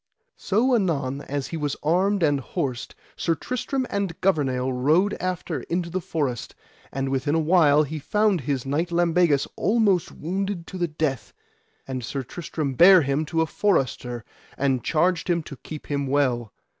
[0.37, 5.91] So anon as he was armed and horsed Sir Tristram and Gouvernail rode after into
[5.91, 6.55] the forest,
[6.91, 11.33] and within a while he found his knight Lambegus almost wounded to the death;
[11.87, 14.25] and Sir Tristram bare him to a forester,
[14.57, 16.51] and charged him to keep him well.